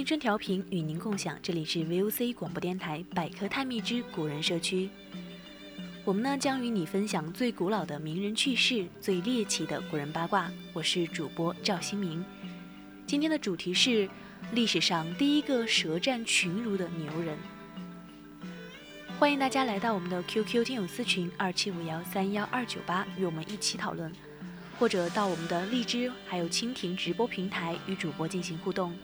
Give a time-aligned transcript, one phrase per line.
[0.00, 4.88] 青春调频与您共享，这里是 VOC 广播电台百科探秘之古人社区。
[6.06, 10.50] 我们呢将与你分享最古老的名人趣事、最猎奇的古人八卦。
[10.72, 12.24] 我是主播赵新明。
[13.06, 14.08] 今天的主题是
[14.52, 17.36] 历史上第一个舌战群儒的牛人。
[19.18, 24.10] 欢迎大家来到我们的 QQ 听友私群二七五幺三幺二九八，与我们一起讨论，
[24.78, 28.94] 或者到我们的荔枝还有蜻蜓直播平台与主播进行互动。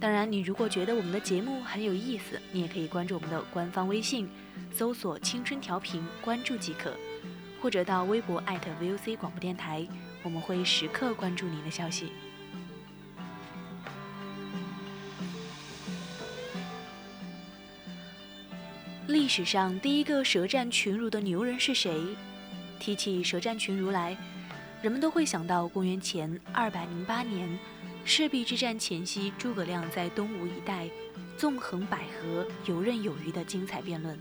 [0.00, 4.28] 当然，你如果觉得我们的节目很有意思，你也可以关注我们的官方微信，
[4.72, 6.92] 搜索“青春调频”，关注即可；
[7.60, 9.84] 或者到微博 @VOC 广播电台，
[10.22, 12.12] 我们会时刻关注您的消息。
[19.08, 22.00] 历史上第一个舌战群儒的牛人是谁？
[22.78, 24.16] 提起舌战群儒来，
[24.80, 27.58] 人们都会想到公元前二百零八年。
[28.08, 30.88] 赤壁之战前夕，诸葛亮在东吴一带
[31.36, 34.16] 纵横捭阖、游刃有余的精彩辩论。《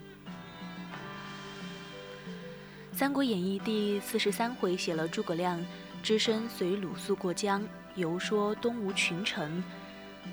[2.91, 5.65] 三国演义》第四十三回写了诸葛亮
[6.03, 7.65] 只身随鲁肃过江，
[7.95, 9.63] 游说东吴群臣，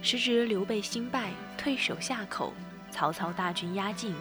[0.02, 2.52] 时值刘备新败，退守夏口，
[2.90, 4.16] 曹操大军压境，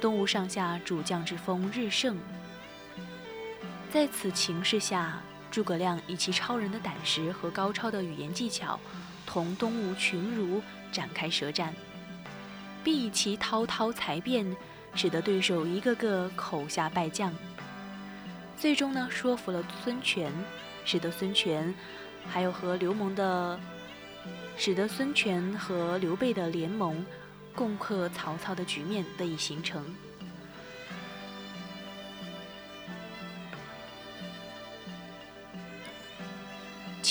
[0.00, 2.16] 东吴上下主将之风日盛。
[3.90, 5.20] 在此情势下，
[5.52, 8.80] 诸葛亮以其超人的胆识和高超的语言技巧，
[9.26, 11.74] 同东吴群儒展开舌战，
[12.82, 14.56] 并以其滔滔才辩，
[14.94, 17.30] 使得对手一个个口下败将。
[18.56, 20.32] 最终呢，说服了孙权，
[20.86, 21.74] 使得孙权
[22.30, 23.60] 还有和刘蒙的，
[24.56, 27.04] 使得孙权和刘备的联盟
[27.54, 29.84] 攻克曹操的局面得以形成。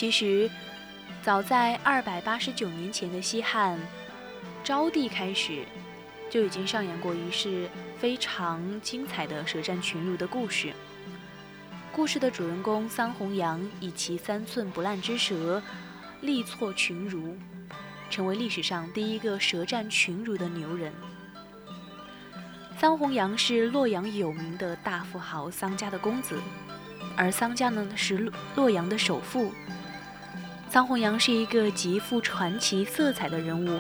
[0.01, 0.50] 其实，
[1.22, 3.78] 早在二百八十九年前的西汉
[4.63, 5.63] 昭帝开始，
[6.28, 7.69] 就已经上演过一世
[8.00, 10.73] 非常精彩的舌战群儒的故事。
[11.91, 15.61] 故事的主人公桑弘羊以其三寸不烂之舌
[16.22, 17.38] 力挫群儒，
[18.09, 20.91] 成为历史上第一个舌战群儒的牛人。
[22.79, 26.41] 桑弘羊是洛阳有名的大富豪桑家的公子，
[27.16, 29.53] 而桑家呢是洛阳的首富。
[30.71, 33.77] 桑弘羊是一个极富传奇色彩的人物。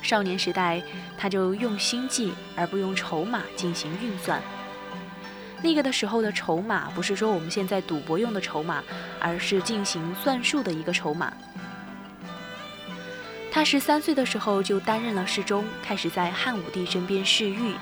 [0.00, 0.80] 少年时代，
[1.16, 4.40] 他就用心计而不用筹码进行运算。
[5.60, 8.80] 那个的时候的筹码，不是说我们现在赌博用的筹码，
[9.18, 11.32] 而是进行算术的一个筹码。
[13.50, 17.74] 他十三岁的时候就担任了侍中，开始在汉武帝身边侍御。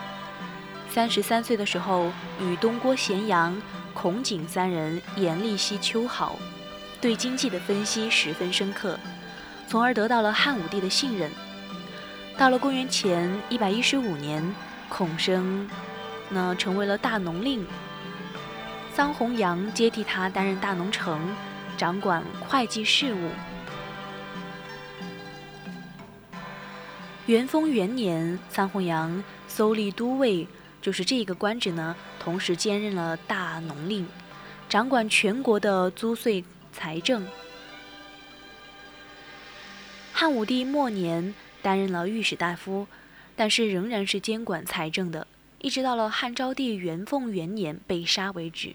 [0.88, 2.10] 三十三岁的时候，
[2.40, 3.54] 与东郭咸阳、
[3.92, 6.38] 孔景三人严厉西秋毫。
[7.00, 8.98] 对经济的分析十分深刻，
[9.68, 11.30] 从而得到了汉武帝的信任。
[12.36, 14.42] 到了公元前一百一十五年，
[14.88, 15.68] 孔生
[16.30, 17.66] 呢成为了大农令，
[18.92, 21.20] 桑弘羊接替他担任大农丞，
[21.76, 23.30] 掌管会计事务。
[27.26, 30.46] 元丰元年，桑弘羊搜立都尉，
[30.80, 34.06] 就是这个官职呢，同时兼任了大农令，
[34.68, 36.44] 掌管全国的租税。
[36.76, 37.26] 财政。
[40.12, 42.86] 汉武帝末年担任了御史大夫，
[43.34, 45.26] 但是仍然是监管财政的，
[45.58, 48.74] 一直到了汉昭帝元凤元年被杀为止。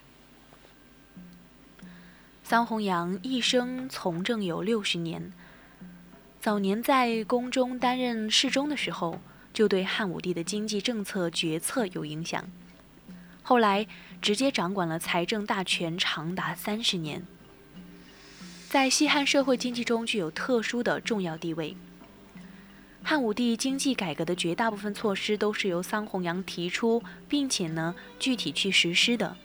[2.44, 5.32] 桑弘羊一生从政有六十年，
[6.40, 9.22] 早年在宫中担任侍中的时候，
[9.54, 12.44] 就对汉武帝的经济政策决策有影响，
[13.44, 13.88] 后来
[14.22, 17.24] 直接掌管了财政大权，长达三十年。
[18.72, 21.76] 在西汉社会经济中具有特殊的重要地位。
[23.04, 29.36] 汉武帝经济改革的绝大部分措施都是由桑弘羊提出，并且呢具体去实施的。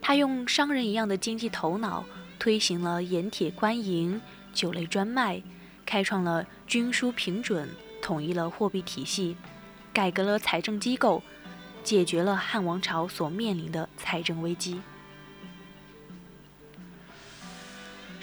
[0.00, 2.04] 他用商人一样的经济头脑，
[2.38, 4.20] 推行了盐铁官营、
[4.52, 5.42] 酒类专卖，
[5.84, 7.68] 开创了均输平准，
[8.00, 9.36] 统一了货币体系，
[9.92, 11.20] 改革了财政机构，
[11.82, 14.74] 解决了汉王朝所面临的财政危机。《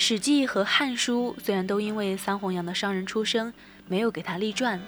[0.07, 3.51] 史记》和《汉书》虽然都因为桑弘羊的商人出身
[3.87, 4.79] 没有给他立传，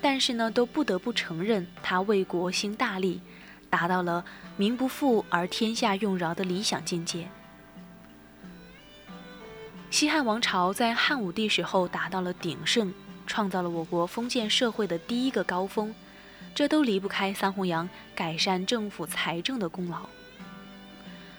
[0.00, 3.20] 但是呢，都不得不承认他为国兴大利，
[3.68, 4.24] 达到了
[4.56, 7.28] 民不富而天下用饶的理想境界。
[9.90, 12.90] 西汉王朝在汉武帝时候达到了鼎盛，
[13.26, 15.94] 创造了我国封建社会的第一个高峰，
[16.54, 20.08] 这都离不开桑弘羊改善政府财政的功劳。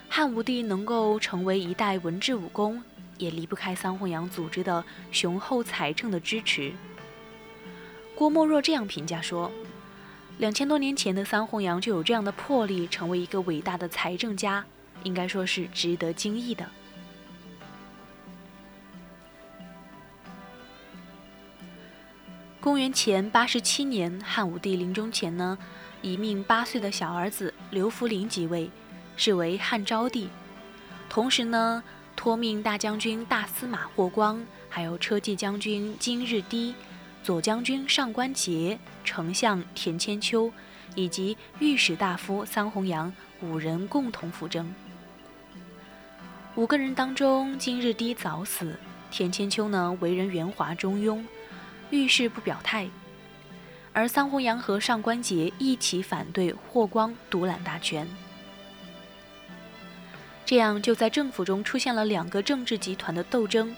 [0.07, 2.83] 汉武帝能够成为一代文治武功。
[3.17, 6.73] 也离不开桑弘羊组织的雄厚财政的支持。
[8.15, 9.51] 郭沫若这样评价说
[10.39, 14.65] ：“两千多年前的桑弘羊就有这样的魄力，成为一个伟大的财政家，
[15.03, 16.65] 应该说是值得惊异的。”
[22.61, 25.57] 公元前八十七年，汉武帝临终前呢，
[26.01, 28.71] 已命八岁的小儿子刘弗陵即位，
[29.17, 30.29] 是为汉昭帝，
[31.09, 31.83] 同时呢。
[32.15, 36.73] 托命大将军大司马霍光，还有车骑将军金日低，
[37.23, 40.51] 左将军上官桀，丞相田千秋，
[40.95, 44.73] 以及御史大夫桑弘羊五人共同辅政。
[46.55, 48.79] 五个人当中，金日低早死，
[49.11, 51.21] 田千秋呢为人圆滑中庸，
[51.89, 52.87] 遇事不表态，
[53.91, 58.07] 而桑弘羊和上官桀一起反对霍光独揽大权。
[60.45, 63.75] 这样，就在政府中出现了两个政治集团的斗争。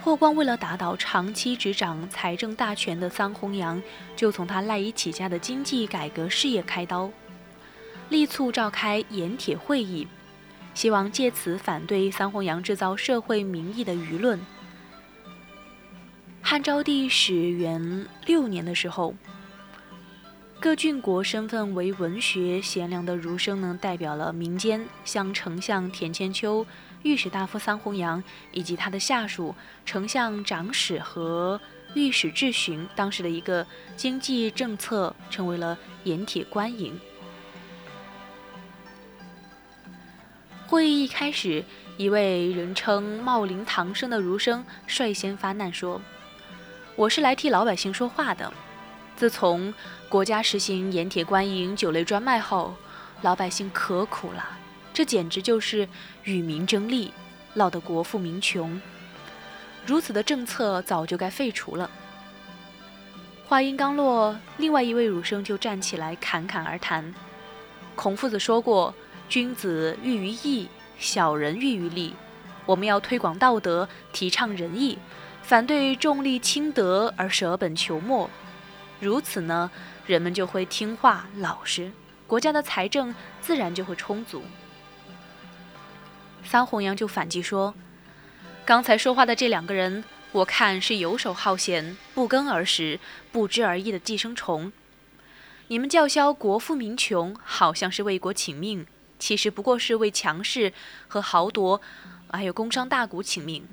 [0.00, 3.80] 霍光为了打倒长期执掌财政大权的桑弘羊，
[4.16, 7.08] 就从他赖以起家的经济改革事业开刀，
[8.08, 10.08] 力促召开盐铁会议，
[10.74, 14.40] 希望借此反对桑弘羊制造社会民意的舆论。
[16.42, 19.14] 汉昭帝始元六年的时候。
[20.62, 26.64] 各郡国身份为文学贤良的儒生呢，代表了民间，像丞相田千秋、
[27.02, 28.22] 御史大夫桑弘羊
[28.52, 29.52] 以及他的下属
[29.84, 31.60] 丞相长史和
[31.94, 33.66] 御史质询，当时的一个
[33.96, 36.96] 经济政策成为了盐铁官营。
[40.68, 41.64] 会议一开始，
[41.96, 46.00] 一位人称茂林唐生的儒生率先发难说
[46.94, 48.52] ：“我是来替老百姓说话的。”
[49.22, 49.72] 自从
[50.08, 52.74] 国家实行盐铁官营、酒类专卖后，
[53.20, 54.44] 老百姓可苦了，
[54.92, 55.88] 这简直就是
[56.24, 57.12] 与民争利，
[57.54, 58.82] 闹得国富民穷。
[59.86, 61.88] 如此的政策早就该废除了。
[63.46, 67.14] 话音刚落，另外一位儒生就站起来侃侃而谈
[67.94, 68.92] ：“孔夫子说过，
[69.28, 70.66] 君子喻于义，
[70.98, 72.16] 小人喻于利。
[72.66, 74.98] 我们要推广道德，提倡仁义，
[75.44, 78.28] 反对重利轻德而舍本求末。”
[79.02, 79.68] 如此呢，
[80.06, 81.90] 人们就会听话老实，
[82.28, 84.44] 国家的财政自然就会充足。
[86.44, 87.74] 桑弘羊就反击说
[88.64, 93.00] ：“刚才说话的这两个人，我看是游手好闲、不耕而食、
[93.32, 94.70] 不知而意的寄生虫。
[95.66, 98.86] 你们叫嚣国富民穷，好像是为国请命，
[99.18, 100.72] 其实不过是为强势
[101.08, 101.80] 和豪夺，
[102.30, 103.66] 还有工商大贾请命。”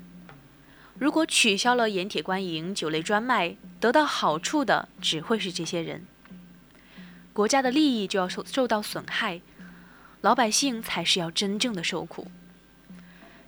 [1.00, 6.04] 如果取消了盐铁官营、酒类专卖，得到好处的只会是这些人，
[7.32, 9.40] 国家的利益就要受受到损害，
[10.20, 12.30] 老百姓才是要真正的受苦。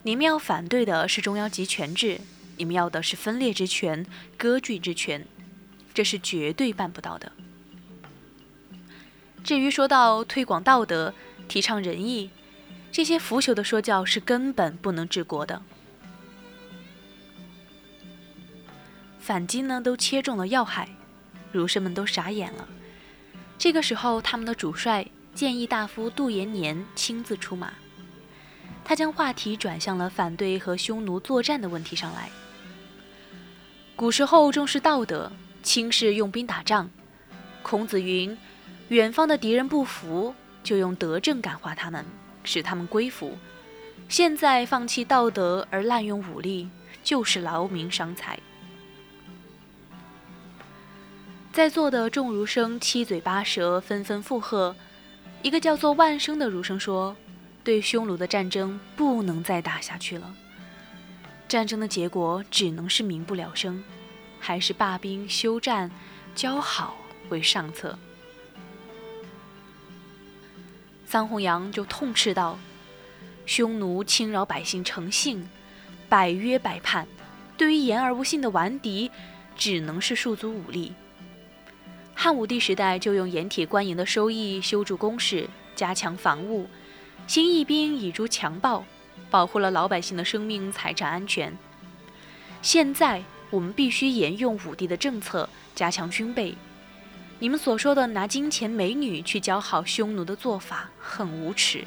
[0.05, 2.23] 你们要反对的是中央集权制，
[2.57, 4.07] 你们要的是分裂之权、
[4.39, 5.27] 割据之权，
[5.93, 7.33] 这是绝对办不到的。
[9.45, 11.13] 至于说到推广道德、
[11.49, 12.31] 提倡仁义，
[12.91, 15.61] 这些腐朽的说教是根本不能治国的。
[19.23, 20.89] 反击呢，都切中了要害，
[21.53, 22.69] 儒生们都傻眼了。
[23.57, 27.73] 这个时候，他们的主帅建议大夫杜延年亲自出马，
[28.85, 32.29] 他将话题转向了反对和匈奴作战的问题上来。
[33.95, 35.31] 古时候重视道德，
[35.63, 36.91] 轻视用兵打仗。
[37.63, 38.37] 孔子云
[38.91, 42.05] ：“远方的敌人不服，就用德政感化他们，
[42.43, 43.39] 使他们归服。”
[44.11, 46.69] 现在放弃道德而滥用武力，
[47.05, 48.37] 就是劳民伤财。
[51.53, 54.75] 在座的众儒生七嘴八舌，纷纷附和。
[55.43, 57.15] 一个叫做万生的儒生说
[57.63, 60.35] ：“对匈奴的战争不能再打下去了，
[61.47, 63.85] 战争的结果只能是民不聊生。
[64.41, 65.91] 还是罢兵休战、
[66.35, 66.97] 交好
[67.29, 67.99] 为上策。
[71.05, 72.59] 桑弘羊就痛斥道
[73.45, 75.47] ：“匈奴侵扰百姓诚信，
[76.09, 77.07] 百约百叛，
[77.59, 79.11] 对于言而无信的顽敌，
[79.55, 80.95] 只能是束足武力。
[82.15, 86.69] 汉武帝时代就用盐铁官营的收益修筑工事，加强防务，
[87.27, 88.85] 兴义兵以诛强暴，
[89.31, 91.57] 保护了老百姓的生命财产安全。
[92.61, 96.55] 现在我们必须沿用武帝的政策，加强军备。”
[97.41, 101.85] 你们所说的拿金钱美女去交好匈奴的做法很无耻，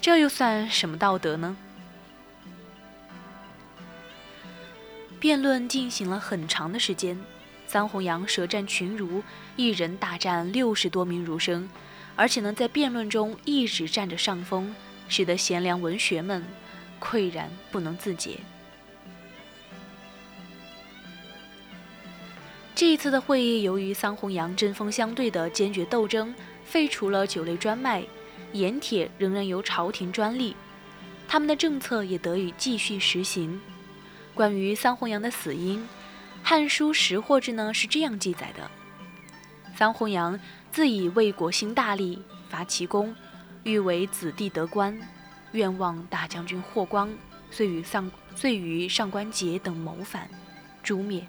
[0.00, 1.56] 这又算什么道德呢？
[5.20, 7.16] 辩论进行了很长的时间，
[7.74, 9.20] 桑弘羊舌战群儒，
[9.56, 11.68] 一人大战六十多名儒生，
[12.14, 14.72] 而且呢在辩论中一直占着上风，
[15.08, 16.44] 使得贤良文学们
[17.00, 18.38] 喟然不能自解。
[22.76, 26.32] 这一次的会议，由于桑弘羊针锋相对的坚决斗争，
[26.64, 28.04] 废除了酒类专卖，
[28.52, 30.54] 盐铁仍然由朝廷专利，
[31.26, 33.60] 他们的政策也得以继续实行。
[34.32, 35.80] 关于桑弘羊的死因，
[36.46, 38.70] 《汉书·识货志》呢是这样记载的：
[39.74, 40.38] 桑弘羊
[40.70, 43.16] 自以为国兴大利，伐齐公，
[43.62, 44.94] 欲为子弟得官，
[45.52, 47.10] 愿望大将军霍光，
[47.50, 50.28] 遂与上遂与上官桀等谋反，
[50.82, 51.26] 诛灭。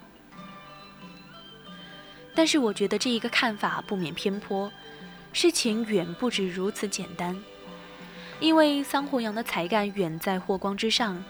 [2.34, 4.70] 但是我觉得这一个看法不免偏颇，
[5.32, 7.34] 事情远不止如此简单。
[8.38, 11.24] 因为桑弘羊的才干远在霍光之上，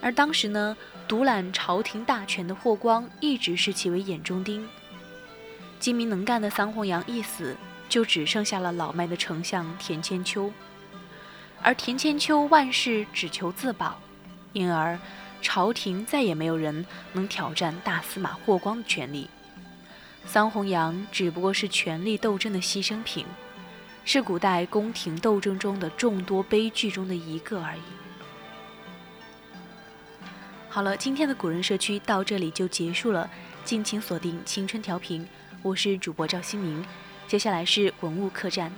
[0.00, 0.74] 而当时呢，
[1.12, 4.66] 独揽朝廷大权的霍光一直视其为眼中钉。
[5.78, 7.54] 精明能干的桑弘羊一死，
[7.86, 10.50] 就只剩下了老迈的丞相田千秋，
[11.60, 14.00] 而田千秋万事只求自保，
[14.54, 14.98] 因而
[15.42, 19.28] 朝廷再也没有人能挑战大司马霍光的权力。
[20.24, 23.26] 桑弘羊只不过是权力斗争的牺牲品，
[24.06, 28.01] 是古代宫廷斗争中的众多悲剧中的一个而已。
[30.72, 33.28] 好了，今天的古人社区到这里就结束了，
[33.62, 35.28] 敬请锁定青春调频，
[35.60, 36.82] 我是主播赵新明，
[37.28, 38.72] 接下来是文物客栈。